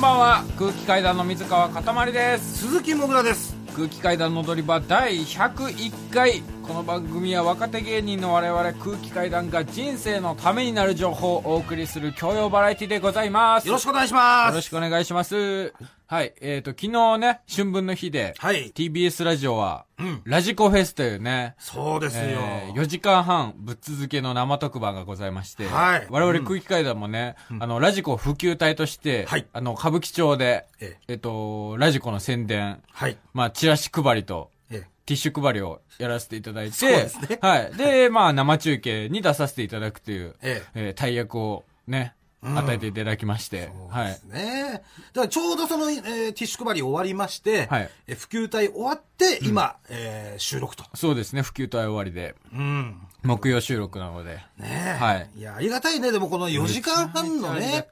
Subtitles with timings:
[0.00, 0.44] んばんは。
[0.58, 2.60] 空気階段の水川かたまりです。
[2.68, 3.54] 鈴木もぐらです。
[3.76, 6.42] 空気階段の踊り場第101回。
[6.66, 13.68] この番組は若手芸人の我々空気階段が人生のためになる情報をお送りする教養バラエティでございます。
[13.68, 14.48] よろしくお願いします。
[14.48, 18.72] よろしくお願いしますはいえっ、ー、と昨日ね春分の日で、はい。
[18.72, 20.22] TBS ラジオは、うん。
[20.24, 26.06] ラジコフェスというねそうですよ、えー4時間半ぶっ続けの生特番がございまして、はい。
[26.10, 29.46] 我々空気階段もね、あの、ラジコ普及隊として、はい。
[29.52, 31.14] あの、歌舞伎町で、ええ。
[31.14, 33.16] っと、ラジコの宣伝、はい。
[33.32, 37.38] まあ、チラシ配りと、えティッシュ配りをやらせていただいて、そうですね。
[37.42, 37.72] はい。
[37.76, 40.90] で、まあ、生中継に出させていただくという、ええ。
[40.90, 44.42] ー大役をね、うん与えていただきまして、はいそうです。
[44.44, 44.72] ね。
[44.72, 50.84] だからちょうどその、えーティッシュ配り終わりまして、はいえー普及隊終わって、今、えー収録と。
[50.94, 52.96] そうですね、普及隊終わりで、うん。
[53.22, 54.36] 木曜収録なので。
[54.58, 55.02] ねえ。
[55.02, 55.30] はい。
[55.36, 56.10] いや、ありがたいね。
[56.12, 57.86] でもこの4時間半のね、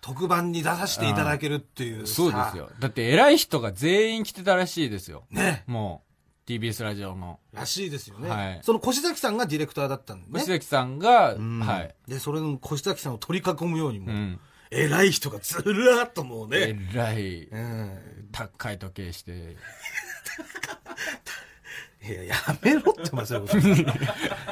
[0.00, 2.56] 特番に出させていただけるっていうさそうです。
[2.56, 2.70] よ。
[2.78, 5.24] だって偉い人が全員来てたらしいですよ。
[5.30, 5.64] ね。
[5.66, 6.11] もう、
[6.60, 7.38] TBS ラジオの。
[7.52, 8.28] らしいですよね。
[8.28, 10.32] はいその越崎さんがディレクターだったんでね。
[10.32, 11.94] 星崎さんが、うんはい。
[12.06, 14.40] で、それの越崎さんを取り囲むようにも、うん。
[14.70, 16.78] 偉い人がずらーっともうね。
[16.94, 17.98] 偉い、うん。
[18.32, 19.56] 高い時計して。
[22.04, 23.50] いや、やめろって、お前そうい。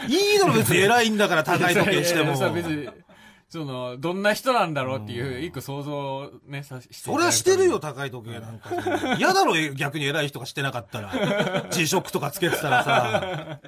[0.08, 2.36] いいの別に偉いんだから高い時計しても。
[2.36, 2.88] さ別に、
[3.50, 9.16] その、どんな人なんだろうっていう、一個想像をね、さしてそれはしてるよ、高い時計なんか。
[9.18, 11.10] 嫌だろ、逆に偉い人がしてなかったら。
[11.72, 13.60] G-SHOCK とかつけてたらさ。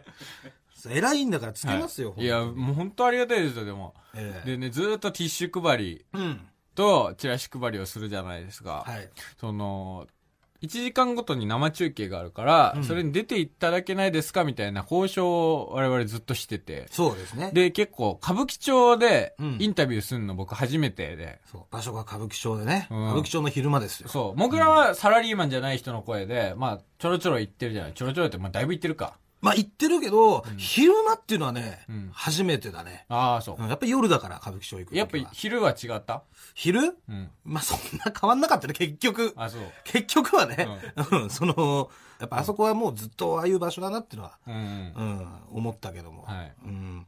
[0.89, 3.95] 偉いんだからつけますよ、はいいや、もう本当ありがたいですよ、でも。
[4.15, 6.49] ええでね、ずーっとティッシュ配りうん。
[6.77, 8.85] とチラシ配りをするじゃないですか。
[8.87, 9.11] はい。
[9.41, 10.07] その、
[10.63, 16.87] 1時間ごとに生中継があるから、うんそれに出ていただけないですかみたいな交渉を我々ずっとしてて。
[16.91, 17.51] そうですね。
[17.53, 21.41] で、結構、歌舞伎町でうんインタビューするの僕初めてで。
[21.51, 21.63] そう。
[21.71, 22.87] 場所が歌舞伎町でね。
[22.91, 24.09] うん歌舞伎町の昼間ですよ。
[24.09, 24.39] そう。
[24.39, 27.93] 僕らはサラリーマンじゃない人の声で、まあ、ちょろちょろ言ってるじゃない。
[27.95, 29.19] ちょろちょろって、まあ、だいぶ言ってるか。
[29.43, 33.05] まあ言ってるけど、昼間っていうのはね、うん初めてだね。
[33.09, 33.67] ああ、そうう。
[33.67, 34.97] んやっぱり夜だから、歌舞伎町行く。
[34.97, 36.23] やっぱり昼は違った？
[36.55, 36.97] 昼？
[37.09, 37.31] うん。
[37.45, 39.35] まあそんな変わんなかったね、結局。
[39.37, 39.63] あ、そう。
[39.85, 40.69] 結局はね、
[41.11, 44.55] うん、その、やっぱあそこはもうずっとああいう場所だなっていうのは、うん。
[44.55, 44.59] う
[45.03, 46.23] ん、思ったけども。
[46.23, 47.07] はいうん。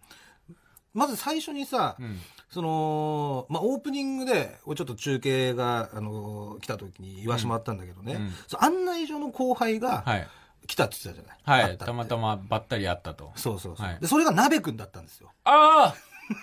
[0.92, 2.18] まず最初にさ、うん。
[2.50, 10.28] その、まあ、オープニングで、ちょっと中継が、あの、来た時に言わしてもらったんだけどね、うんそう案内所の後輩がはい。
[10.66, 11.62] 来たって言ってたじゃない？
[11.66, 11.78] はい。
[11.78, 13.32] たまたまばったり会ったと。
[13.36, 13.86] そうそうそう。
[13.86, 15.30] はいで、それが鍋くんだったんですよ。
[15.44, 15.94] ああ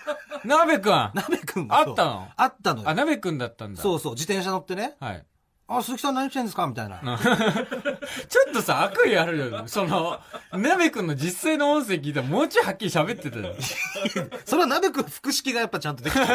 [0.46, 2.28] 鍋くんあ鍋くんあったの？
[2.38, 2.94] あったのよ。
[2.94, 3.81] 鍋くんだったんだ。
[3.81, 4.96] そうそう、自転車乗ってね。
[5.00, 5.26] はい。
[5.68, 6.68] あ、鈴木さん何してんですか？
[6.68, 7.00] みたいな。
[7.02, 9.64] ちょっとさ、悪意あるよ。
[9.68, 10.20] その、
[10.52, 13.56] 鍋くんの実際の音声聞いたらもうちょいはっきり喋ってたよ。
[14.46, 16.28] それは鍋くん複式がやっぱちゃんとできてる。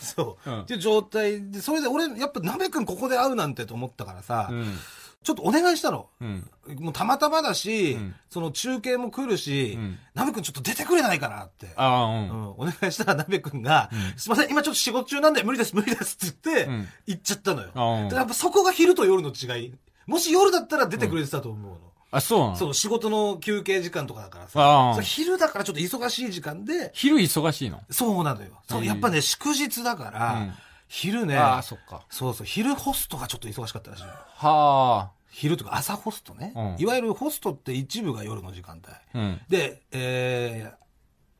[0.00, 4.78] そう、うんっていう状態で、それで俺、やっぱ鍋くんここで会うなんてと思ったからさ、うん。
[5.24, 6.08] ちょっとお願いしたの。
[6.20, 6.50] うん。
[6.78, 11.68] もうたまたまだし、うんその中継も来るし、うん鍋くんちょっと出てくれないかなって。
[11.76, 18.08] お願いしたら鍋くんが、すいません、今ちょっと仕事中なんで無理です、無理ですって言って、うん行っちゃったのよ。
[18.12, 19.74] やっぱそこが昼と夜の違い。
[20.06, 21.78] もし夜だったら出てくれてたと思うの。
[22.10, 22.56] あ、そうなの？
[22.56, 24.98] そう、仕事の休憩時間とかだからさ。
[25.02, 27.80] 昼だからちょっと忙しい時間で、昼忙しいの？
[27.90, 28.62] そうなのよ。
[28.68, 30.52] そう、うんやっぱね、祝日だから、うん
[30.88, 32.04] 昼ね、ああ、そっか。
[32.10, 38.92] そうそう、昼ホストがちょっと忙しかったらしいのは昼とか朝ホストね、うんいわゆるホストって一部が夜の時間帯。
[38.92, 38.98] あ。
[39.14, 39.40] うん。
[39.48, 40.72] で、え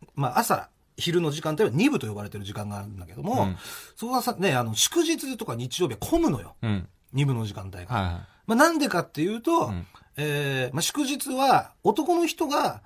[0.03, 3.57] ー、まあ朝、昼の時間帯は2部と呼ばれてる時間があるんだけども、うん
[3.97, 6.55] そこはさ、ね、あの、祝日とか日曜日は混むのよ。
[6.63, 6.89] うん。
[7.15, 7.95] 2部の時間帯が。
[7.95, 12.83] はいはまあなんでかっていうと、うんえーまあ祝日は男の人が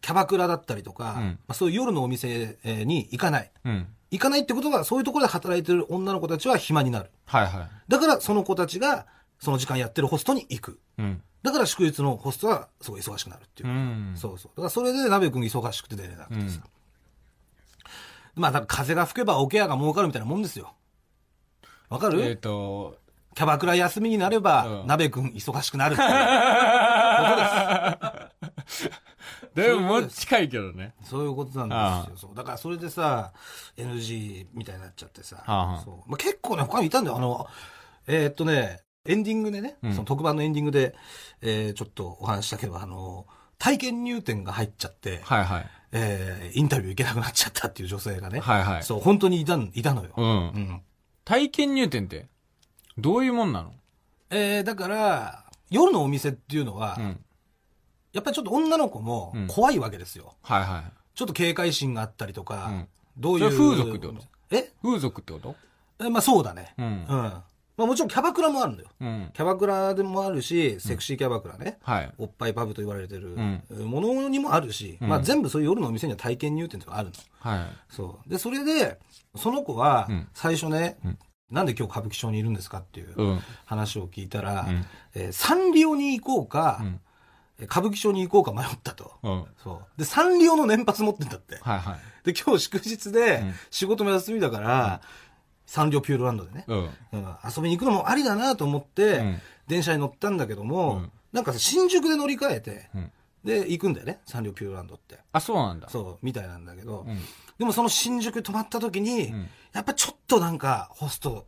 [0.00, 3.50] キャバクラだったりとか、うんまあそういう夜のお店えーに行かない。
[4.10, 7.10] 行かないってことは、そういうところで働いてる女の子たちは暇になる。
[7.26, 7.68] はいはい。
[7.88, 9.06] だから、その子たちが、
[9.40, 10.80] その時間やってるホストに行く。
[10.98, 11.22] うん。
[11.42, 13.72] だから、祝日のホストは、すごい忙しくなるっていうう。
[13.72, 14.12] ん。
[14.16, 14.50] そうそう。
[14.56, 16.60] だから、それで、鍋くん忙しくて出れなくてさ。
[16.64, 16.70] うん
[18.36, 20.74] まあ、だから風が吹けばおケアが儲かるみたいなもんですよ。
[21.88, 22.98] わかる、えっと、
[23.34, 26.14] キャバクラ休みになれば、うん鍋くん忙しくなるっていうで
[29.56, 30.94] ももう近いけどね。
[31.04, 32.28] そういうことなんですよ。
[32.28, 33.32] そうだからそれでさ、
[33.76, 35.36] NG みたいになっちゃってさ。
[35.36, 37.16] はあはあそうまあ、結構ね、他にいたんだよ。
[37.16, 37.46] あの、
[38.06, 40.94] えーっとね、エンディングでね、うんその特番のエンディングで、
[41.42, 43.26] えーちょっとお話ししたけど、あの、
[43.58, 45.66] 体験入店が入っちゃって、はいはい。
[45.92, 48.40] えーインタビュー行けなくなっちゃったっていう女性がね。
[48.40, 48.82] はいはい。
[48.82, 50.12] そう、本当にいたんいたのよ。
[50.16, 50.26] うん。
[50.26, 50.82] うん
[51.24, 52.28] 体験入店って、
[52.98, 53.72] どういうもんなの？
[54.30, 57.20] えーだから、夜のお店っていうのは、うん。
[58.16, 60.34] やっぱりちょっと女の子もうん怖いわけですよ。
[60.42, 60.92] はいはい。
[61.14, 63.50] ちょっと警戒心があったりとか、うんどういう。
[63.50, 64.22] 風俗ってこと？
[64.50, 64.70] え？
[64.82, 65.54] 風俗ってこと？
[66.04, 66.74] えまあそうだね。
[66.78, 67.04] ううんん。。
[67.04, 68.88] まあもちろんキャバクラもあるんだよ。
[69.00, 69.30] うん。
[69.34, 71.78] キャバクラでもあるし、セクシーキャバクラね。
[71.82, 72.12] はい。
[72.18, 77.14] おっぱいパブと言われてるんものにもあるし、うんまあ全部そういう夜のお店には体験入店とかあるの。
[77.38, 77.66] はい。
[77.88, 78.30] そう。
[78.30, 78.98] で、それで、
[79.36, 83.40] その子はうん、最初ね、うんなんで今日歌舞伎町にいるんですかっていううん。
[83.66, 84.84] 話を聞いたら、うん
[85.14, 86.84] えーサンリオに行こうか、
[87.60, 89.12] 歌舞伎町に行こうか迷ったと。
[89.22, 89.44] うん。
[89.62, 89.98] そう。
[89.98, 91.56] で、サンリオの年パス持ってんだって。
[91.62, 91.98] はいはい。
[92.24, 95.00] で、今日祝日でうん、仕事も休みだから、
[95.64, 96.78] サンリオピューロランドでね、うん。
[96.78, 96.90] うん
[97.44, 103.10] 遊びに行くのもありだなと思って、うん電車に乗ったんだけども、うんなんかさ新宿で乗り換えて、うん。
[103.44, 105.18] で、行くんだよね、サンリオピューロランドって。
[105.32, 105.88] あ、そうなんだ。
[105.88, 107.18] そう、みたいなんだけど、うん。
[107.58, 111.44] でもその新宿に泊まった時に、うんやっぱちょっとなんかホスト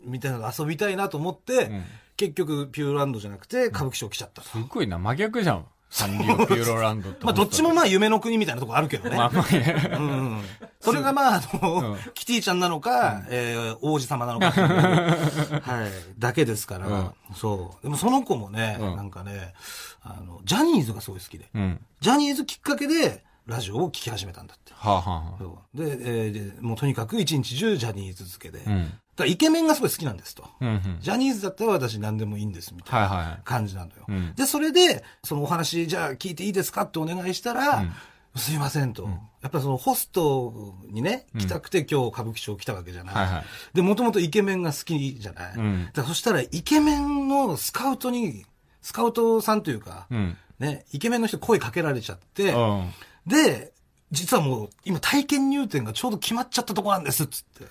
[0.00, 1.84] みたいなの遊びたいなと思って、うん
[2.16, 4.48] 結局ピューロランドじゃなくて歌舞伎町来ちゃったと。
[4.48, 5.66] すごいな、真逆じゃん。
[5.94, 7.24] サンリオピューロランドと。
[7.24, 9.16] まあどっちもまあ夢の国みたいなとこあるけどね。
[9.16, 9.90] まあまあね。
[9.92, 10.42] うんうん
[10.80, 17.82] それがまあ、あの、うんキティちゃんなのか、えー王子様なのかはい、だけですから、うんそう。
[17.82, 19.54] でもその子もね、うんなんかね、
[20.02, 21.80] あの、ジャニーズがすごい好きで、うん。
[22.00, 24.72] ジャニーズきっかけでラジオを聞き始めたんだって。
[24.74, 28.92] はあ、はあで、えーで、もうとにかく一日中ジャニーズ漬けで、あ、うん。
[29.16, 30.44] だイケメンがすごい好きなんですと。
[30.60, 30.96] うんうん。
[31.00, 33.40] ジャニーズだったら私何でもいいんですみたいなはいはい。
[33.44, 34.04] 感じなのよ。
[34.08, 37.92] うんで、それで、そのお話、じゃあ聞いていいですかってお願いしたら、うん
[38.36, 39.04] すいませんと。
[39.42, 43.14] やっぱりそのホストにね、来たくて今日歌舞伎町来たわけじゃない。
[43.14, 43.44] はいはい
[43.74, 45.54] で、もともとイケメンが好きじゃない。
[45.56, 48.44] うんだそしたらイケメンのスカウトに、
[48.82, 50.36] スカウトさんというか、うん。
[50.58, 52.90] ね、イケメンの人声かけられちゃって、うん。
[53.26, 53.72] で、
[54.10, 57.66] 実はもう今体験入店がちょうど決まっちゃったとこなんですっつって。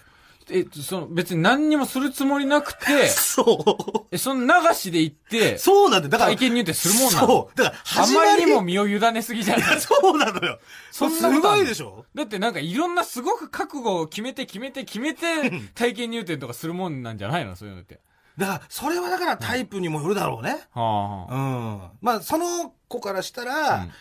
[0.50, 4.06] え、その、別に何にもするつもりなくて、 そう。
[4.12, 6.10] え、その流しで行って、そうなんだよ。
[6.10, 6.32] だから。
[6.32, 7.58] 体験入店するもんなのそう。
[7.58, 10.60] だから、あ始まりまりにも身を委ねすぎじゃない そうなのよ。
[10.92, 11.58] そんなすことあんの？
[11.58, 12.06] ごいでしょ？
[12.16, 17.56] だってなんかいろんなすごく覚悟を決めて決めて決めて体験入店とかするもんなんじゃないの？
[17.56, 18.00] そういうのって。
[18.38, 20.58] だから、それはだからタイプにもよるだろうね。
[20.74, 21.82] はあ、うん。
[22.02, 23.92] まあ、その子からしたら、うん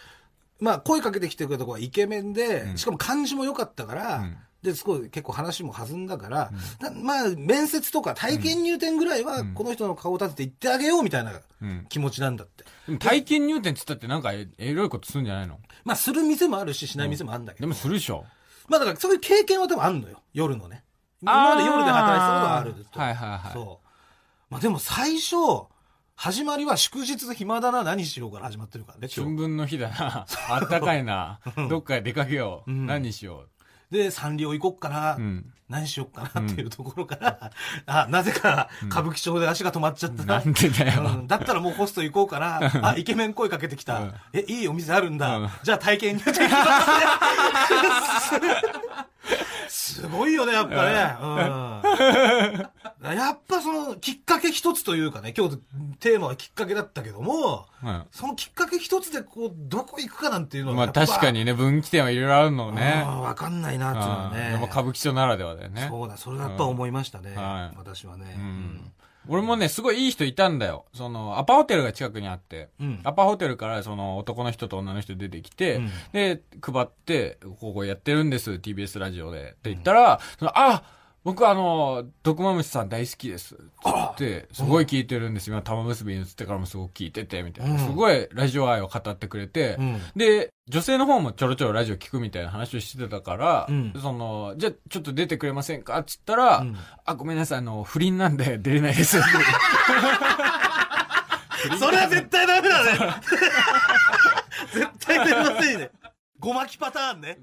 [0.60, 6.50] まあ、声かけてきてくれた子はイケメンで、うんしかも感じも良かったから、うんで、すごい結構話も弾んだから、
[6.80, 11.86] なまあ、面接とか体験入店ぐらいは、この人の顔を立てて言ってあげようみたいなうん。
[11.88, 12.64] 気持ちなんだって。
[12.86, 15.58] でも体験入店って言ったってなんかえエロいことするんじゃないの？
[15.84, 17.62] まあ、する店もあるし、しない店もあるんだけど。
[17.62, 18.24] でもするでしょ。
[18.68, 20.20] まあ、だから、そういう経験は多分あるのよ。
[20.32, 20.84] 夜のね。
[21.20, 23.00] 今まで夜で働いてたことはあると。
[23.00, 23.52] はいはいはい。
[23.52, 23.86] そう。
[24.50, 25.36] まあでも最初、
[26.14, 29.42] 始まりは祝日暇だな、何しようから始まってるからね、今春日。
[29.42, 30.26] 分の日だな。
[30.50, 31.40] あったかいな。
[31.68, 32.70] どっかへ出かけよう。
[32.70, 33.46] ん何にしよ
[33.92, 35.18] で、サンリオ行こっかな、う。
[35.20, 35.52] うん。
[35.68, 37.50] 何しよっかなっていうところから、
[37.86, 40.24] あ、なぜか歌舞伎町で足が止まっちゃった。
[40.24, 41.02] なんでだよ。
[41.02, 42.88] うんだったらもうホスト行こうかな。
[42.90, 44.00] あ、イケメン声かけてきた。
[44.00, 45.36] うんえ、いいお店あるんだ。
[45.36, 46.58] うんじゃあ体験入店行きま
[48.20, 48.30] す。
[49.82, 51.16] すごいよね、やっぱね。
[53.02, 55.58] うん、やっぱその、きっかけ一つというかね、今日
[55.98, 63.02] テーマはきっかけだったけども、うんそのきっかけ一つでこう、どこ行くかなんていうのはまあ確かにね、分岐点はいろいろあるのね。
[63.04, 64.50] うんわかんないなっていうのはうんね。
[64.52, 65.88] でも歌舞伎町ならではだよね。
[65.90, 67.34] そうだ、それはやっぱ思いましたね。
[67.34, 68.36] はい私はね。
[68.38, 68.92] うん
[69.28, 70.86] 俺もね、すごいいい人いたんだよ。
[70.94, 79.42] その、アパホテルが近くにあって、うんアパホテルからその男の人と女の人出てきて、うんで、配って、ここやってるんです、TBS ラジオで。
[79.42, 80.82] って言ったら、そのあ
[81.24, 83.54] 僕あの、毒マムシさん大好きです。
[83.54, 85.48] って言って、すごい聞いてるんです。
[85.50, 87.74] 今、玉結びに移ってからもすごく聞いてて、みたいな。
[87.74, 95.98] うんすごいラジオ愛を語ってくれて、うんで、女性の方もちょろちょろラジオ聞くみたいな話をしてたから、うんその、じゃあちょっと出てくれませんか？
[95.98, 99.20] って言ったら、うんあ、ごめんなさい、あの、不倫なんで出れないです。
[101.78, 103.14] それは絶対ダメだね。
[104.74, 105.90] 絶対出ませんね。
[106.40, 107.38] ごまきパターンね。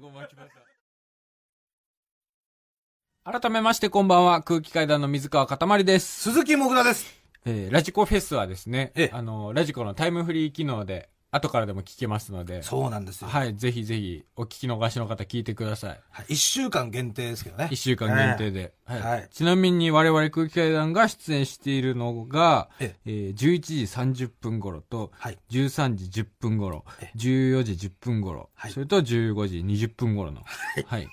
[3.22, 6.22] 改めましてこんばんは、空気階段の水川かたまりです。
[6.30, 7.04] 鈴木もぐらです。
[7.44, 13.28] えーラジコフェスはですねええ、あの、ラジコのタイムフリー機能で、後からでも聞けますので、そうなんですよ。
[13.28, 16.00] はい、ぜひぜひ、お聞き逃しの方聞いてください。
[16.10, 17.68] はい一週間限定ですけどね。
[17.70, 18.72] 一週間限定で。
[18.86, 23.82] はいはいちなみに我々空気階段が出演しているのが、ええー11時
[24.26, 25.38] 30分頃と、はい。
[25.50, 30.40] 13時10分頃え、14時10分頃、はいそれと15時20分頃の、
[30.86, 31.06] はい。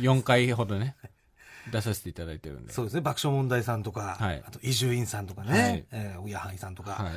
[0.00, 0.96] 4回ほどね、
[1.70, 2.72] 出させていただいてるんで。
[2.72, 3.00] そうですね。
[3.00, 7.12] 爆笑問題さんとか、はいあと伊集院さんとかね、はいえーおやはぎさんとか、はい。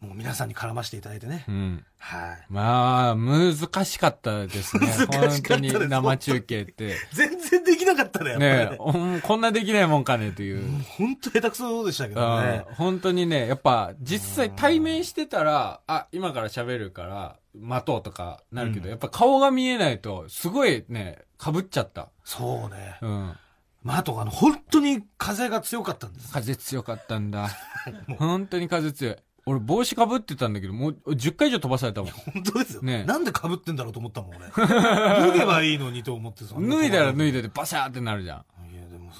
[0.00, 1.44] もう皆さんに絡ましていただいてね。
[1.48, 1.84] うん。
[1.98, 2.46] はい。
[2.48, 4.86] まあ、難しかったですね。
[4.86, 6.96] 難しかった本当に生中継って。
[7.12, 8.78] 全然できなかったね、ねね。
[8.78, 10.62] うんこんなできないもんかねという。
[10.84, 12.64] 本当下手くそでしたけどね。
[12.68, 22.08] うん本当にね、やっぱ実際対面してたら、あ、今から喋るから待とうとかなるけど、うんやっぱ顔が見えないと、すごいね、被っちゃった。
[22.22, 22.98] そうね。
[23.02, 23.36] うん。
[23.82, 26.32] まあ、あと、あの、本当に風が強かったんです。
[26.32, 27.48] 風強かったんだ。
[28.18, 29.16] 本当に風強い。
[29.46, 32.10] 俺帽子かぶってたんだけど、もう10回以上飛ばされたもん。
[32.10, 32.82] 本当ですよ。
[32.82, 34.48] ねなんで被ってんだろうと思ったもん、俺。
[34.50, 37.40] 脱げばいいのにと思ってそんな脱いだら脱いで。
[37.40, 38.44] でバシャーってなるじゃん。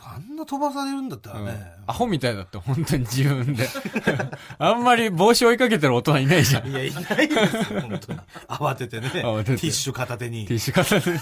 [0.04, 1.72] あんな飛ばされるんだったらうんね。
[1.86, 3.68] アホみたいだった、本当に自分で。
[4.58, 6.68] あんまり帽子追いかけてる大人いないじゃん。
[6.68, 8.18] いや、いないですよ、本当に。
[8.48, 9.10] 慌ててね。
[9.10, 10.60] テ慌ててィッシュ片手にティッ。
[10.60, 11.18] シュ片手に。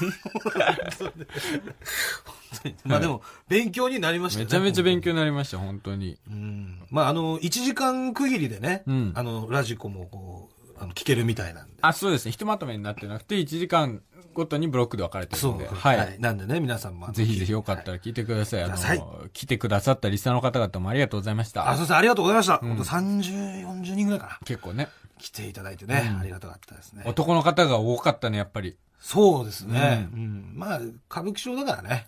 [2.85, 4.45] まあでも、勉強になりましたね。
[4.47, 6.19] めちゃめちゃ勉強になりました、本当に。
[6.31, 6.79] うん。
[6.91, 11.75] まあ、あの、1時間区切りでね、うんあの、ラジコもこう、あの、聞けるみたいなんで。
[11.81, 12.33] あ、そうですね。
[12.33, 14.03] ひとまとめになってなくて、1時間
[14.37, 15.67] ごとにブロックで分かれてるんで。
[15.67, 16.21] そうは、はいい。
[16.21, 17.11] なんでね、皆さんも。
[17.13, 18.63] ぜひぜひよかったら聞いてください。
[18.63, 21.73] あくださいの、来てくださったリスナーの方々もありがとうございましあ、た。
[21.73, 22.55] そうですありがとうございました。
[22.57, 24.39] ん本当30、40人ぐらいかな。
[24.45, 24.89] 結構ね。
[25.19, 27.03] 来ていただいてね、うんありがたかったですね。
[27.07, 28.77] 男の方が多かったね、やっぱり。
[29.01, 30.09] そうですね。
[30.13, 30.53] うん。
[30.55, 32.07] まあ、歌舞伎町だからね。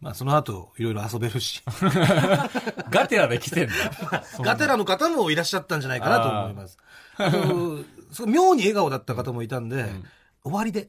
[0.00, 1.62] まあ、その後、いろいろ遊べるし。
[2.90, 3.74] ガテラで来てんだ。
[4.40, 6.78] ガテラの方もいらっしゃったんじゃないかなと思います。
[7.18, 7.78] あの
[8.26, 9.84] 妙に笑顔だった方もいたんで、
[10.42, 10.88] 終わりで。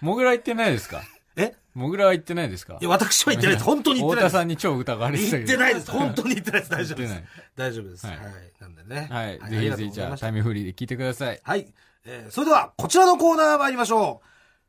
[0.00, 1.02] モグラ行ってないですか？
[1.36, 1.54] え？
[1.74, 2.76] モグラは行ってないですか？
[2.80, 3.64] いや、私は言ってないです。
[3.64, 4.32] 本当に言ってないです。
[4.32, 5.52] 太田さんに超疑われてたけ言ど。
[5.52, 5.90] ってないです。
[5.90, 6.70] 本当に言ってないです。
[6.70, 7.22] 大丈夫です。
[7.56, 8.06] 大丈夫です。
[8.06, 8.22] ははいい。
[8.60, 9.08] なんでね。
[9.10, 9.40] はい。
[9.40, 11.40] あぜひぜひ、じゃあ、タイムフリーで聞いてください。
[11.42, 11.72] はい。
[12.04, 14.26] えーそれでは、こちらのコーナー参りましょう。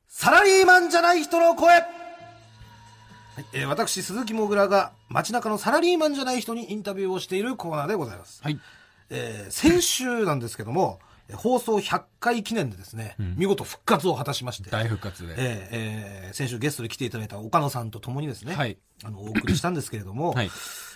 [0.07, 1.69] サラリーマンじゃない人の声。
[1.69, 1.85] はい
[3.51, 8.41] えー私、鈴木もぐらが街中のサラリーマンじゃない人にインタビューをしているコーナーでございます。
[8.43, 8.59] はい。
[9.09, 15.35] えー先週なんですけども、えー放送100回記念でですね、見事復活を果たしまして、大復活で。
[15.37, 20.49] えーえー先週ゲストで来ていただいた岡野さんと共にですね、はいあの、お送りしたんですけれども、はい。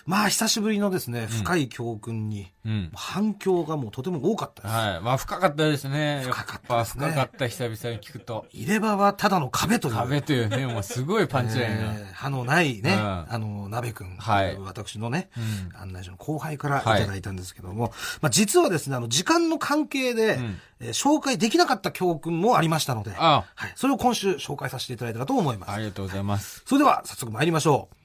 [0.08, 2.90] まあ、久しぶりのですね、深い教訓に、うん。
[2.94, 4.74] 反響がもうとても多かったです。
[4.74, 5.00] はい。
[5.02, 6.22] まあ、深かったですね。
[6.24, 8.46] 深かったですね深かった、久々に聞くと。
[8.50, 9.94] 入れ歯はただの壁という。
[9.94, 11.92] 壁というね、もうすごいパンチラインが。
[12.00, 14.16] えー歯のないね、うんあの、鍋くん。
[14.16, 23.72] はい私のね、うん案内所の後輩からいただいたんですけども、まあ実はですね、あの、時間の関係で、んえー紹介できなかった教訓もありましたので、あはい。
[23.76, 25.72] それを今週紹介させていただいたらと思います。
[25.72, 26.62] ありがとうございます。
[26.66, 27.97] それでは、早速参りましょう。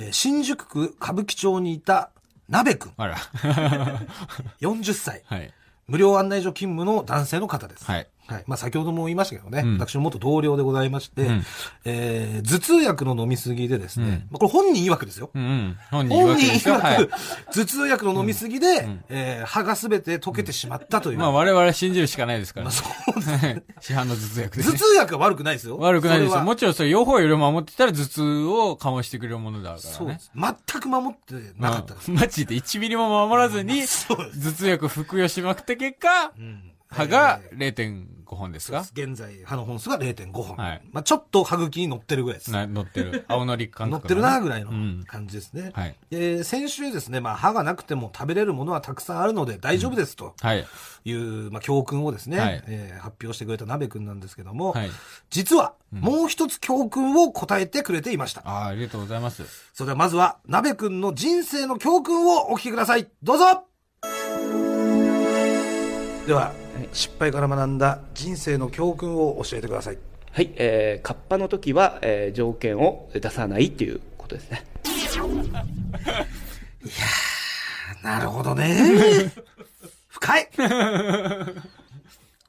[0.00, 2.10] えー新宿区歌舞伎町にいた
[2.48, 3.16] 鍋くん、あら。
[4.60, 5.22] 40歳。
[5.26, 5.52] はい。
[5.86, 7.84] 無料案内所勤務の男性の方です。
[7.84, 8.08] はい。
[8.30, 8.44] はい。
[8.46, 11.42] まあ、先ほども言いましたけどね、うん私の元同僚でございまして、ん
[11.84, 15.30] えー頭痛薬の飲みすぎでですね、うんまあ、これ本人曰くですよ。
[15.34, 15.76] うんうん。
[15.90, 16.76] 本人言う本わけですよ。
[16.76, 17.08] 人曰く、はい。
[17.52, 21.18] 頭痛薬の飲みすぎで、えー歯がすべて溶けてしまったという。
[21.18, 22.80] まあ、我々信じるしかないですからまあね。
[23.12, 24.70] そうです 市販の頭痛薬でね。
[24.70, 25.78] 頭痛薬は悪くないですよ。
[25.78, 26.40] 悪くないですよ。
[26.42, 29.82] もちろんそれ、両方より守ってたら頭痛を緩和してくれるものだからね。
[29.82, 30.30] そうです。
[30.34, 32.12] 全く守ってなかったです。
[32.12, 33.82] うんマジで1ミリも守らずに。
[33.82, 38.80] 頭痛薬服用しまくった結果、うん歯がえー0.5本ですか？
[38.92, 40.56] 現在、歯の本数が0.5本。
[40.56, 42.50] はいまあちょっと歯茎に乗ってるぐらいです。
[42.50, 43.24] な乗ってる。
[43.28, 45.04] 青のり感覚、乗ってるなぐらいのうん。
[45.06, 45.70] 感じですね。
[45.74, 45.96] はい。
[46.10, 50.66] えー先週ですね、まあ歯がなくても食べれるものはたくさんあるので大丈夫ですとはい。
[51.04, 54.90] いう、まあ教訓をですね、はいえー発表してくれた鍋くんなんですけども、はい。
[55.30, 58.42] 実はもう一つ教訓を答えてくれていました。
[58.44, 59.44] ああ、ありがとうございます。
[59.72, 63.08] それではまずは鍋くんの人生の教訓をお聞きください。
[63.22, 63.64] どうぞ
[66.26, 66.52] では、
[66.92, 69.98] 失敗から学んだ人生の教訓を教えてください。
[70.32, 74.64] はい、えー、カッパの時は、えー条件を出さないっていうことですね。
[78.02, 79.32] なるほどね。
[80.08, 80.48] 深い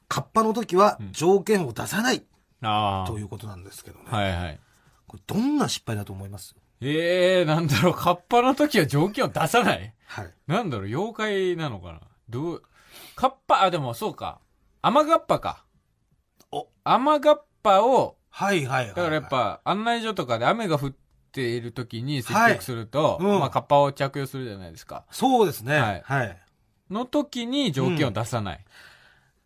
[0.08, 2.22] カッパの時は条件を出さない
[2.62, 4.04] あということなんですけどね。
[4.10, 4.16] あ。
[4.16, 4.60] はいはい。
[5.06, 6.54] これどんな失敗だと思います？
[6.80, 9.92] ええー、なんだろう、カッパの時は条件を出さない？
[10.06, 10.30] はい。
[10.46, 12.00] なんだろう、妖怪なのかな？
[12.28, 12.62] どう、
[13.14, 14.40] カッパ、あ、でもそうか。
[14.82, 15.64] アマガッパか。
[16.50, 18.94] お、アマガッパを、はいはいはい。
[18.94, 20.94] だからやっ、ぱ案内所とかで雨が降っ
[21.32, 25.04] ている時に接はい客すると、うんまあカッパを着用するじゃないですか。
[25.10, 25.76] そうですね。
[25.76, 26.38] はいはい。
[26.90, 28.64] の時に条件を出さない。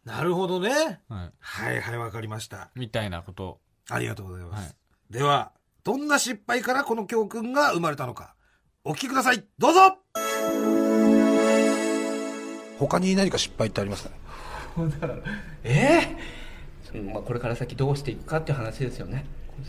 [0.04, 1.00] なるほどね。
[1.08, 1.32] はい。
[1.38, 2.70] はいはい、わかりました。
[2.74, 3.60] みたいなこと。
[3.90, 4.64] ありがとうございます。
[4.64, 4.76] はい
[5.10, 5.52] では、
[5.84, 8.34] どんな失敗からこの教訓が生まれたのか、
[8.84, 9.44] お聞きください。
[9.58, 9.98] どうぞ
[12.78, 14.11] 他に何か失敗ってありますか？
[14.78, 14.92] ね
[15.64, 16.16] え
[16.95, 19.25] えまあ、これから先どうしていくかっていう話ですよね。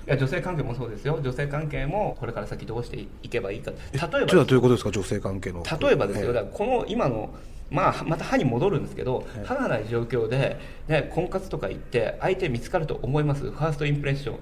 [0.05, 1.19] いや女性関係もそうですよ。
[1.21, 3.71] 女性関係もこれから先どうしていけばいいか。
[3.71, 4.91] 例えばそれはどういうことですか？
[4.91, 5.63] 女性関係の。
[5.79, 7.33] 例えばですよ、えだからこの今の、
[7.71, 13.49] まあ、また歯に戻るんですけど、歯がない状況で、ね、婚活とか行って相手見つかると思います？
[13.49, 14.37] ファーストインプレッション。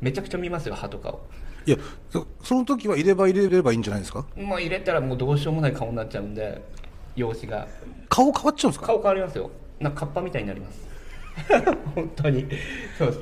[0.00, 1.20] めちゃくちゃ見ますよ歯とかを、
[1.66, 1.76] いや
[2.10, 4.24] そ、その時は入れ歯入れればいいんじゃないですか？
[4.36, 6.60] まあ、入れたらもうどうしようもない顔になっちゃうんで
[7.18, 7.66] 容姿が。
[8.08, 8.86] 顔変わっちゃうんですか？
[8.86, 9.50] 顔変わりますよ。
[9.80, 10.88] なんかカッパみたいになります。
[11.94, 12.46] 本当に。
[12.98, 13.20] そうです。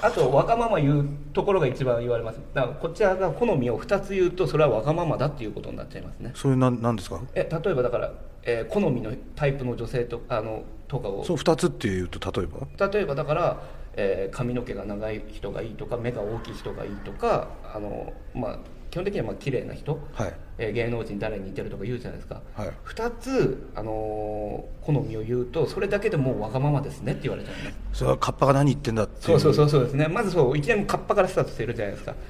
[0.00, 2.40] あとわがまま言うところが一番言われます。
[2.54, 6.30] だからこちらが好みを2つ言うとそれはわがままだっていうことになっちゃいますね。
[6.34, 7.20] それなんなんですか？
[7.34, 8.12] え例えばだから、
[8.44, 11.24] えー好みのタイプの女性とあのとかを。
[11.24, 12.86] そう2つっていうと例えば？
[12.88, 13.62] 例えばだから、
[13.96, 18.58] えー髪の毛が長い人がいいとか目が大きい人がいいとかあの、まあ、
[18.96, 20.34] 基本的にはまあ綺麗な人、はい。
[20.56, 22.72] えー芸能人誰に似てるとか言うじゃないですか、はい。
[22.86, 30.08] 2つ、あのー好みを言うとそれだけでもうわがままですねって言われちゃうんですそれはカッパが何言ってんだっていそうそうそうそうですね。
[30.08, 32.14] まずそういきなりカッパからスタートしてるじゃないですか。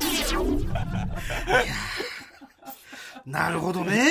[3.25, 4.03] なるほどね。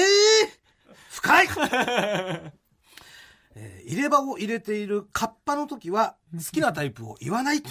[1.12, 1.48] 深い。
[3.58, 7.62] えー入れ歯を入れているカッパの時は好きなタイプを言わない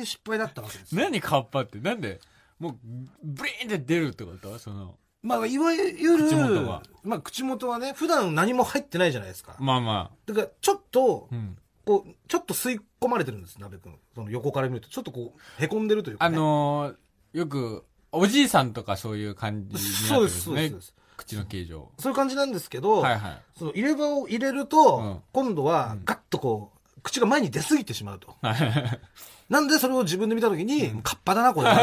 [0.00, 1.00] いう失敗だったわけですよ。
[1.02, 2.20] 何カッパってなんで
[2.58, 2.76] もう
[3.22, 4.58] ブリーンって出るってこと？
[4.58, 6.82] そのまあいわゆる口元が。
[7.04, 9.56] まあ、口元はね普段何も入ってないじゃないですか。
[9.58, 11.56] まあまだからちょっとあうん。
[11.84, 13.94] こうちょっと吸い込まれてるんです鍋君。
[14.14, 14.88] その横から見ると。
[14.88, 20.08] ちょっとこうへこんでるというか、あね、のーよくおじいさんとかそういう感じになってそうでるね。
[20.08, 21.90] そうですそうです口の形状。
[21.98, 23.42] そういう感じなんですけど、はいはい。
[23.58, 25.20] その入れ歯を入れると、うん。
[25.32, 28.36] 今度はガッとこう口が前に出過ぎてしまうと
[29.50, 31.68] なんでそれを自分で見た時に、カッパだなこれ。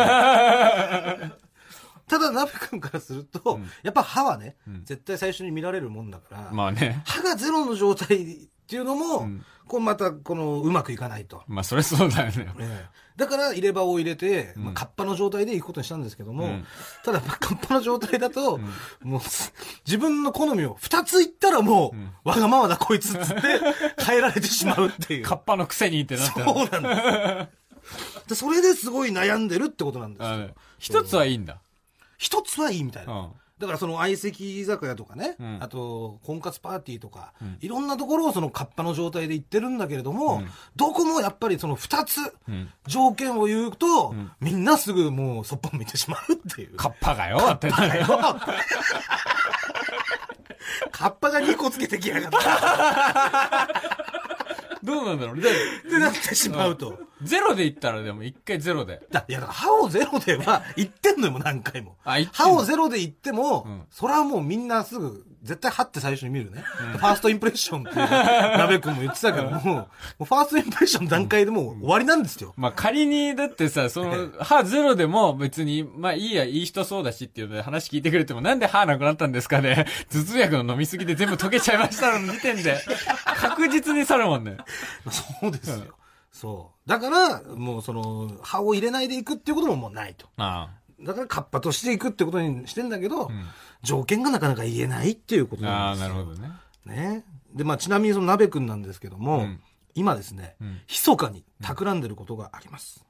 [2.07, 3.69] ただ鍋君からすると、うん。
[3.83, 4.85] やっぱ歯はね、うん。
[4.85, 7.03] 絶対最初に見られるもんだから、まあね。
[7.05, 9.45] 歯がゼロの状態っていうのも、うん。
[9.65, 12.47] こうまたこのうまくいかないと、まあそれそうだよね。
[12.59, 13.07] ええ。
[13.17, 14.63] だから入れ歯を入れて、うん。
[14.65, 16.65] まあ、カッパの状態で行くことにしたんですけども、うん。
[17.03, 18.59] ただやっぱカッパの状態だと、
[19.01, 19.21] もう
[19.85, 22.11] 自分の好みを2つ言ったらもう、ん。
[22.23, 23.41] わがままだこいつっつって
[24.05, 25.23] 変えられてしまうっていう。
[25.23, 27.51] カッパのくせにってなってるそうなんで
[28.23, 28.29] す。
[28.29, 30.49] でそれですごい悩んでるってことなんですよ。
[30.77, 31.59] 一つはいいんだ。
[32.17, 35.57] 一つはいいみたいうな、んだからその相席居酒屋とかね、うん。
[35.61, 37.57] あと婚活パーティーとか、ん。
[37.59, 40.47] いろんなところをそのカッパの状態で行ってるんだけれども、うん。
[40.75, 42.69] どこもやっぱりその2つうん。
[42.85, 44.31] 条件を言うと、ん。
[44.39, 46.75] みんなすぐもうそっぽ向いてしまうっていう。
[46.75, 47.39] カッパがよ。
[47.53, 48.05] ってなる
[50.91, 53.67] カッパが2個つけてきやがった。
[54.83, 55.53] どうなんだろうでっ
[55.89, 57.06] てなってしまうと。
[57.23, 61.95] ゼロで言ったらでも一回ゼロでだいや、だから歯をゼロでは言ってんのよ、もう何回も。
[62.03, 62.51] あ言ってんの？
[62.55, 66.61] 歯をゼロで言っても、うんそれはもうみんなすぐ、絶対歯って最初に見るね。
[66.61, 69.87] ファーストインプレッションっていう、鍋くんも言ってたけども、も
[70.19, 72.53] うファーストインプレッションの段階でもう終わりなんですよ。
[72.57, 82.77] まあ仮に、だってさ、その、歯ゼロでも別に、まあいいや、いい人そうだしっていうので話聞いてくれても、なんで歯なくなったんですかね 頭痛薬の飲みすぎで全部溶けちゃいましたの時点で、
[83.37, 84.57] 確実に去るもんね。
[85.41, 85.95] そうですよ。
[86.37, 86.89] そう。
[86.89, 90.27] だから、もうその、歯を入れないでいくっていうことももうないと。
[90.37, 90.69] あ
[91.01, 93.47] だからカッパとしていくってことにしてんだけど、ん
[93.83, 95.89] 条件がなかなか言えないっていうことあ。
[95.89, 96.13] ああ、なんですよ。
[96.15, 96.51] なるほどね。
[96.85, 97.23] ね。
[97.53, 99.59] で、まあ、ちなみにその鍋くんなんですけども、うん
[99.95, 103.03] 今ですね、ん密かに企んでることがあります。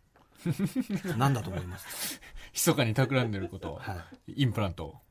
[1.18, 2.22] 何だと思います？
[2.54, 3.76] 密かに企んでること。
[3.82, 4.44] はい。
[4.44, 5.02] インプラント。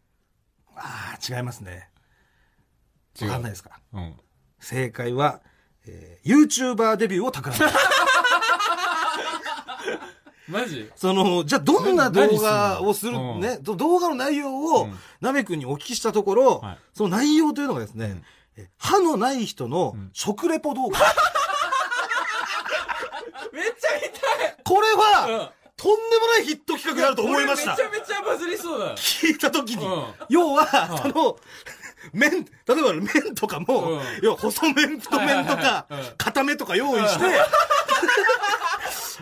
[0.74, 1.90] ああ、違いますね。
[3.20, 3.78] わかんないですか？
[3.92, 4.16] うん。
[4.58, 5.42] 正解は、
[5.88, 7.70] えー、YouTuber デビューを企んでる。
[10.48, 10.90] マジ？
[10.94, 16.78] その、じゃあどんな動画をする、何ね、ど動画の内容をうん、鍋くんにお聞きしたところ、はい。
[16.94, 18.22] その内容というのがですね、
[18.56, 20.98] え歯のない人の食レポ動画。
[23.52, 24.56] めっちゃ見たい。
[24.64, 25.48] これは、うん。
[25.76, 27.72] とんでもないヒット企画であると思いました。
[27.72, 27.82] めち。
[27.82, 28.94] ゃめちゃバズりそうだ。
[28.96, 30.04] 聞いたときに、うん。
[30.28, 30.66] 要は、
[31.02, 31.38] その、
[32.12, 35.46] 麺、例えば麺とかも、うん要は細麺、太麺とかはいはい
[35.98, 37.24] はいうん、固めとか用意して、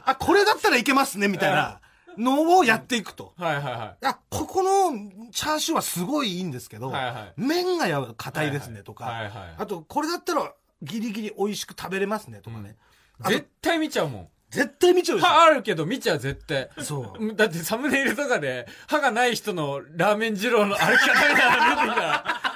[0.04, 1.80] あ、これだったらいけますね、みたいな
[2.18, 3.32] のをやっていくと。
[3.38, 4.06] はいはいはい。
[4.06, 12.76] あ、ここのチャーシューはすごいいいんですけど、はいはい麺がやわ硬いですねとか、はいはいあと、これだったらギリギリ美味しく食べれますねとかね。
[13.20, 14.28] あと絶対見ちゃうもん。
[14.50, 16.68] 絶対見ちゃう歯あるけど見ちゃう絶対。
[16.78, 17.34] そう。
[17.34, 22.53] だってサムネイルとかで、歯がない人のラーメン二郎の歩き方みたいなの出てきたら、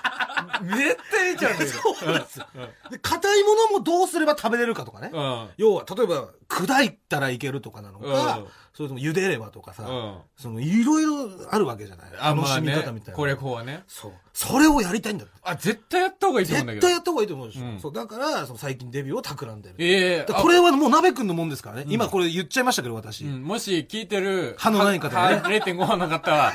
[0.62, 1.70] 絶対見ちゃうんだけど。
[1.70, 2.46] そうなんですよ。
[2.90, 5.10] で、硬いものもどうすれば食べれるかとかね。
[5.12, 5.48] うん。
[5.56, 8.46] 要は、例えば、砕いたらいけるとかなのか、うん
[8.78, 13.16] それとも茹でればとかさ、うんその、いろいろあるわけじゃないあ、楽しみ方みたいな。
[13.16, 13.82] これこうはね。
[13.88, 14.12] そう。
[14.32, 15.32] それをやりたいんだって。
[15.42, 16.86] あ、絶対やった方がいいと思うんだけど。
[16.86, 17.64] 絶対やった方がいいと思うでしょ。
[17.64, 17.92] うんそう。
[17.92, 19.74] だから、その最近デビューを企んでる。
[19.78, 21.86] ええこれはもう鍋くんのもんですからね。
[21.88, 23.24] 今これ言っちゃいましたけど、私。
[23.24, 26.52] うん、もし聞いてる、歯のない方ねは0.5歯の方は、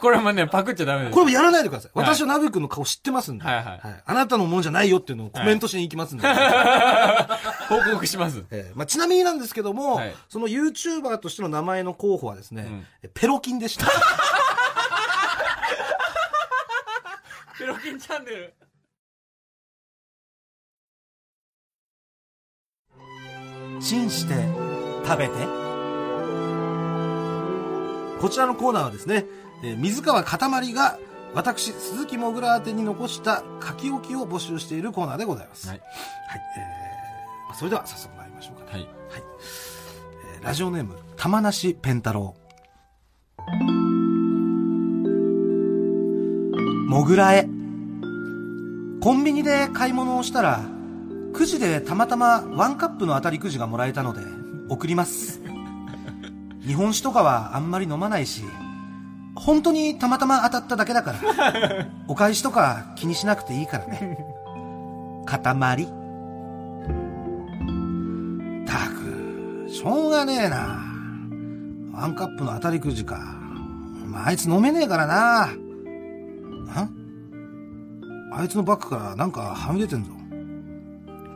[0.00, 1.12] これもね、パクっちゃダメです。
[1.12, 1.98] これもやらないでください。
[1.98, 3.37] はい私は鍋くんの顔知ってますんで。
[3.38, 6.26] はいはいあなたのものじゃないよっていうのをコメントしに行きますんで。
[7.68, 8.44] 報告します。
[8.50, 13.86] ええまあ、ちなみになんですけども、はいその YouTuber としての名前の候補はですね、ペロキンでした。
[17.58, 18.54] ペロキンチャンネル。
[23.80, 24.34] チンして
[25.04, 25.32] 食べて
[28.20, 29.24] こちらのコーナーはですね、
[29.62, 30.98] えー水川かたまりが
[31.34, 35.78] 私鈴木もぐら宛てに残した書き置きを募集しているコーナーでございます、はい。
[35.78, 35.88] はい、
[37.48, 38.70] えー、それでは早速参りましょうかね。
[38.72, 38.80] はい。
[38.80, 38.88] はい。
[40.34, 42.48] えーラジオネーム、玉梨ペンタロウ。
[46.88, 47.48] もぐらへ。
[49.02, 50.60] コンビニで買い物をしたら、
[51.34, 54.20] くじでたまたまワンカップの当たりくじがもらえたので、
[54.68, 55.40] 送ります。
[56.66, 58.42] 日本酒とかはあんまり飲まないし、
[59.38, 64.18] 本当にたまたま当たっただけだから、 お返しとか気にしなくていいからね。
[65.26, 65.38] 塊。
[68.66, 70.80] たく、しょうがねえな。
[71.92, 73.18] ワンカップの当たりくじか。
[74.06, 75.46] まあ、あいつ飲めねえからな。
[75.46, 75.58] ん？
[78.32, 80.10] あいつのバッグからなんかはみ出てんぞ。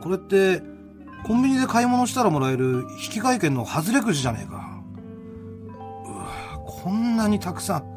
[0.01, 0.61] これって、
[1.23, 4.81] コンビニで買い物したらもらえる引換券の外れくじじゃねえか。
[6.05, 6.27] うわ
[6.65, 7.92] こんなにたくさん。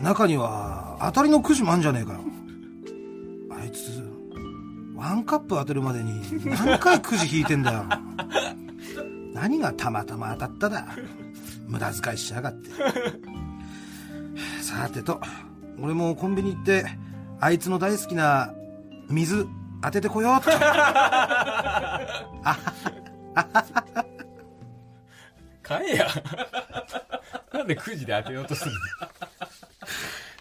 [0.00, 2.20] 中には当たりのくじもあんじゃねえかよ。
[3.50, 4.02] あいつ、
[4.94, 7.84] ワンカップ当てるまでに何回くじ引いてんだよ。
[9.32, 10.86] 何がたまたま当たっただ。
[11.66, 12.70] 無駄遣いしやがって。
[14.62, 15.20] さてと、
[15.80, 16.86] 俺もコンビニ行って、
[17.40, 18.54] あいつの大好きな
[19.08, 19.46] 水
[19.82, 20.50] 当ててこようっと。
[25.62, 26.06] 買えや。
[27.52, 28.72] なんでくじで当てようとする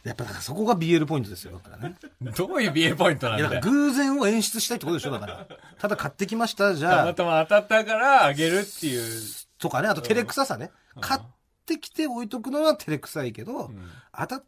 [0.05, 1.59] やっぱだからそこが BL ポイントですよ。
[1.63, 1.95] だからね。
[2.21, 3.61] の どういう BA ポイントなんいや、だだよ。
[3.61, 5.47] から偶然を演出したいってことでしょだから。
[5.79, 9.21] ただ買ってきました、じたゃあ、またま当たったからあげるっていう。
[9.57, 10.71] とかね、あと照れくささね。
[11.01, 11.21] 買っ
[11.65, 13.71] てきて置いとくのは照れくさいけど、
[14.15, 14.43] 当たっ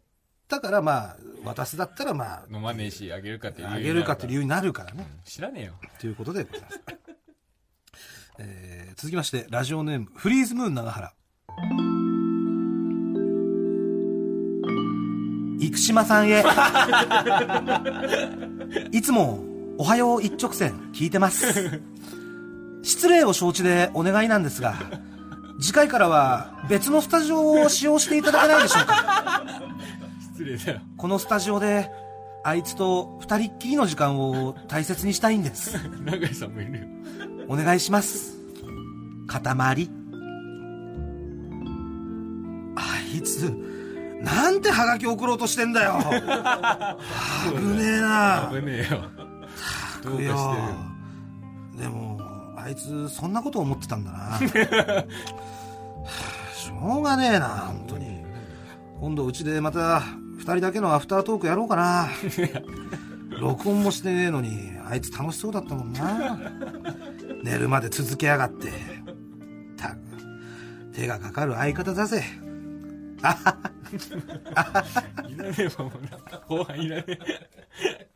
[0.48, 5.08] たからまあ、渡すだったらま飲まねえし、あげるかっていうあ、あげるかって理由になるからね。
[5.26, 5.74] 知らねえよ。
[6.00, 6.80] ということでございます。
[8.40, 11.14] えー続きまして、ラジオネーム、フリーズムーン長原。
[15.78, 16.44] 生島さんへ。
[18.92, 19.44] いつも、
[19.78, 21.82] おはよう一直線聞いてます。
[22.82, 24.76] 失礼を承知でお願いなんですが、
[25.60, 29.44] 次回からは別のスタジオを使用していただけないでしょうか。
[30.34, 30.82] 失礼だよ。
[30.98, 31.90] このスタジオで、
[32.44, 35.78] あいつと二人っきりの時間を大切にしたいんです。
[36.04, 36.86] 永井さんもいるよ。
[37.48, 38.36] お願いします。
[39.28, 39.46] 塊。
[39.46, 39.64] あ
[43.16, 43.52] いつ、
[44.22, 45.96] なんてハガキ送ろうとしてんだよ。
[46.02, 48.52] 危ねえな。
[48.52, 49.02] 危ねえよ。
[50.04, 50.38] どうかしてるよ。
[51.78, 52.20] でも、
[52.58, 54.18] あいつ、そんなこと思ってたんだな。
[54.18, 54.40] は
[56.06, 58.24] あしょうがねえな、本当に。
[59.00, 60.02] 今度うちでまた、
[60.38, 62.10] 二人だけのアフタートークやろうかな。
[63.40, 66.40] 録音もしてねえのに、あいつ楽しそうだったもんな。
[67.44, 68.72] 寝るまで続けやがって。
[69.78, 69.98] たく、
[70.94, 72.24] 手がかかる相方だぜ。
[73.94, 78.08] いらねえわ、もんか後半いらねえ。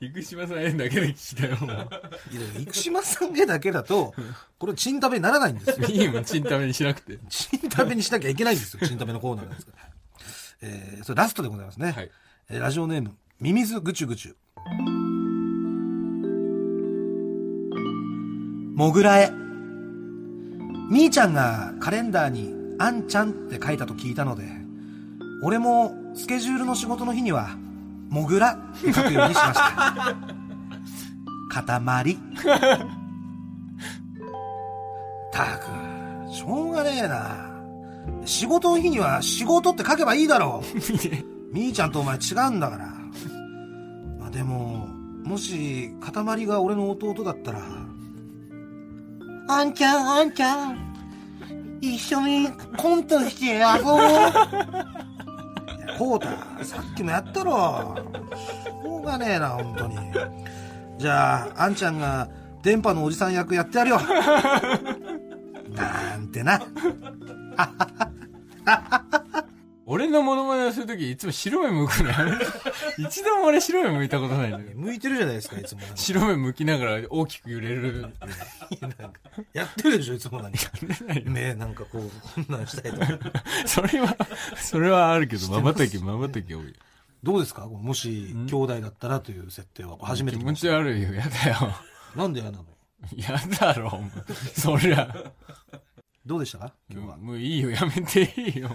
[0.00, 1.56] 生島さんへだけで聞きたよ、
[2.54, 4.14] 生島さんへだけだと、
[4.58, 5.92] これチン食べにならないんですよう。。
[5.92, 7.18] いいもん、チンタメにしなくて。
[7.28, 8.86] チン食べにしなきゃいけないんですよ。
[8.86, 9.88] チン食べのコーナーなんですから。
[10.62, 11.92] えー、それラストでございますね。
[11.92, 12.10] はい
[12.48, 14.36] えーラジオネーム、ミミズぐちゅぐちゅ。
[18.74, 19.30] もぐらへ。
[20.90, 24.44] みーちゃんがカレンダーに、あんちゃんって書いたと聞いたので、
[25.42, 27.56] 俺もスケジュールの仕事の日には、
[28.08, 30.16] もぐらって書くようにしました。
[31.62, 32.18] 塊。
[35.32, 37.50] たく、しょうがねえな。
[38.24, 40.76] 仕事の日には仕事って書けばいいだろう。
[41.52, 42.86] みーちゃんとお前違うんだから。
[44.18, 44.88] まあでも、
[45.24, 47.60] もし、塊が俺の弟だったら、
[49.48, 50.78] あんちゃん、あんちゃん、
[51.80, 54.00] 一緒にコントして遊ぼう。
[55.98, 56.28] こうた、
[56.64, 57.96] さっきもやったろ。
[58.34, 59.96] しょうがねえな、本当に。
[60.98, 62.28] じゃあ、あんちゃんが
[62.62, 64.00] 電波のおじさん役やってやるよ。
[65.74, 66.60] なんてな。
[69.88, 72.44] 俺のモノマネをするとき、いつも白目向くのやめて
[72.98, 74.80] 一度も俺白目向いたことないんだけど。
[74.80, 75.80] 向いてるじゃないですか、いつも。
[75.94, 78.12] 白目向きながら大きく揺れる。
[79.52, 80.70] やってるでしょ、いつも何か。
[81.24, 82.10] 目なんかこう、
[82.44, 83.32] こんなんしたりとか。
[83.64, 84.16] それは、
[84.56, 86.74] それはあるけど、瞬き、瞬き多い。
[87.22, 87.66] どうですか？
[87.66, 91.56] もし、兄弟だったらという設定は初めて気持ち悪いよ、やだよ。
[92.12, 92.18] た。
[92.18, 92.64] なんで嫌なの？
[93.16, 94.10] やだろ、お前
[94.56, 95.32] そりゃ。
[96.24, 96.72] どうでしたか？
[96.90, 97.16] 今日は。
[97.18, 98.68] もういいよ、やめていいよ。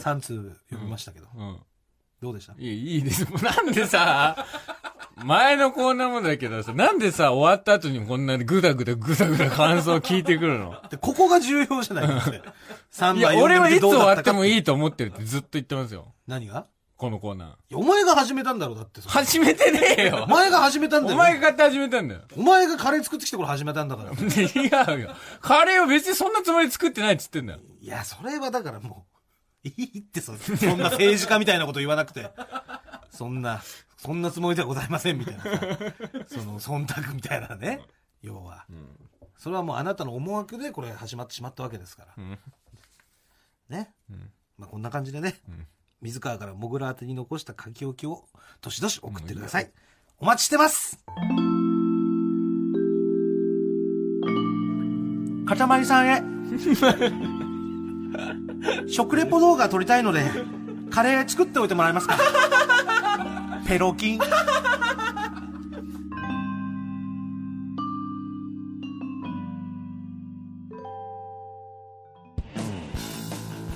[0.00, 1.26] 3通読みましたけど。
[1.36, 1.58] うん。
[2.20, 2.54] どうでした？
[2.58, 3.24] いい、いいです。
[3.42, 4.46] なんでさ、
[5.24, 10.74] 前のコーナーもだけどさ、なんでさ、終わった後にこんなにぐだぐだぐだぐだ感想聞いてくるの？
[10.90, 12.36] で、ここが重要じゃないですか。
[13.14, 14.52] 3いや、俺はいつ終わってもい。
[14.54, 16.12] いいと思ってるってずっと言ってますよ。
[16.26, 16.66] 何が？
[16.96, 17.48] このコーナー。
[17.48, 19.12] いやお前が始めたんだろ、だってそれ。
[19.12, 21.14] 始めてねえよお前が始めたんだよ。
[21.14, 22.20] お前が買って始めたんだよ。
[22.36, 24.10] お前がカレー作ってきてこれ始めたんだから。
[24.12, 25.10] 違うよ。
[25.40, 27.60] カレーを別にそんなつもりで作ってないっつってんだよ。
[27.80, 29.16] いや、それはだからもう、
[29.64, 32.30] いいってそ、そんな政治家みたいなこと言わなくて。
[33.10, 33.62] そんな、
[33.98, 35.50] そんなつもりではございませんみたいなさ。
[36.26, 37.82] その、忖度みたいなね。
[38.22, 38.66] 要は。
[39.36, 42.22] それはもうあなたの思惑でこれ始まってしまったわけですから。
[42.22, 42.38] ん
[43.68, 43.94] ね。
[44.58, 45.34] まあこんな感じでね。
[46.02, 48.24] 水川からモグラ宛てに残した書き置きを、
[48.60, 49.70] どしどし送ってください。
[50.18, 50.98] お待ちしてます
[55.46, 57.49] かたまりさんへ。
[58.88, 60.22] 食レポ動画撮りたいので、
[60.90, 62.16] カレー作っておいてもらえますか？
[63.66, 64.20] ペロキン。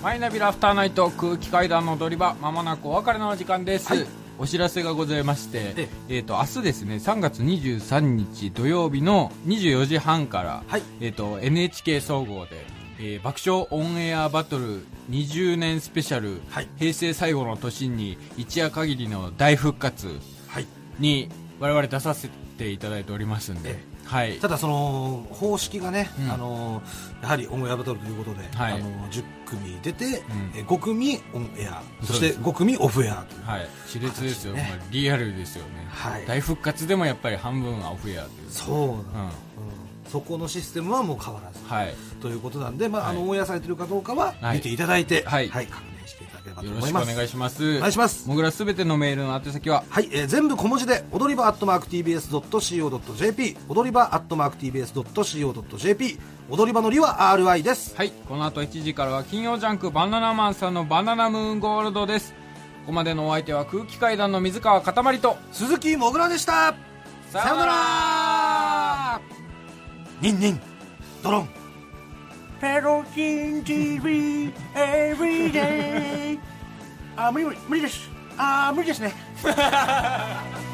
[0.03, 4.07] マイナビラフターナイト空気階段の踊り場まもなくお別れの時間です、はい。
[4.39, 10.83] お知らせがございましてええっ、と明日ですね3月23日土曜日の24時半から、はい。
[11.01, 12.67] えっ、と NHK 総合で、
[12.99, 16.69] えー爆笑オンエアバトル20年スペシャル、はい。
[16.79, 20.09] 平成最後の年に一夜限りの大復活
[20.49, 20.67] はい。
[20.99, 21.29] に
[21.61, 22.29] 我々出させ
[22.59, 24.39] ていただいておりますんで、えはい。
[24.39, 26.31] ただその方式がね、うん。
[26.31, 26.83] あの
[27.23, 28.73] やはりオンエアバトルということで、はい。
[28.75, 30.09] あの10組出て、ん。
[30.57, 31.83] え5組オンエア。
[32.03, 33.43] そしてそうです5組オフエアという。
[33.45, 33.69] はい。
[33.87, 36.27] 熾烈ですよ、まあリアルですよね、はい。
[36.27, 38.51] 大復活でもやっぱり半分はオフエアという。
[38.51, 38.77] そう
[39.17, 39.31] なんうん
[40.15, 41.95] そこのシステムはもう変わらず、はい。
[42.23, 43.17] ということなんで、まあはい。
[43.17, 44.59] あのオンエアされてるかどうかははい。
[44.59, 45.49] 見ていただいて、はい。
[45.49, 47.07] 確認していただければと思います。
[47.07, 47.79] しくお願いします。
[47.79, 48.29] お願いします。
[48.29, 49.83] もぐらすべてのメールの宛先は？
[49.91, 57.97] はい、えー全部小文字で踊り場アットマーク TBS.CO.JP 踊り場アットマーク TBS.CO.JP 踊り場のりは RI です。
[57.97, 58.13] はい。
[58.29, 62.35] この後1時からは金曜ジャンクバナナマンさんのバナナムーンゴールドです。
[62.83, 65.37] ここまでのお相手は空気階段の水川かたまりと。
[65.51, 66.77] 鈴木もぐらでした。
[67.33, 68.24] さようなら
[70.25, 70.61] ニンニン
[71.23, 71.49] ドロン。
[72.59, 76.39] ペロキン TV every day
[77.15, 78.09] あ無理無理無理です。
[78.39, 79.13] あ無理ですね